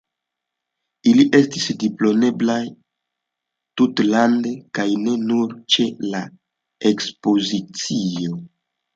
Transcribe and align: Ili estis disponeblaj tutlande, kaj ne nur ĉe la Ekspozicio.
Ili 1.09 1.23
estis 1.39 1.65
disponeblaj 1.81 2.61
tutlande, 3.81 4.53
kaj 4.77 4.85
ne 5.01 5.13
nur 5.27 5.53
ĉe 5.75 5.85
la 6.15 6.23
Ekspozicio. 6.93 8.41